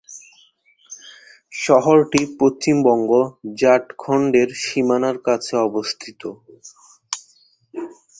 শহরটি 1.55 2.21
পশ্চিমবঙ্গ-ঝাড়খণ্ডের 2.39 3.19
সীমানার 4.63 5.17
কাছে 5.27 5.53
অবস্থিত। 5.67 6.21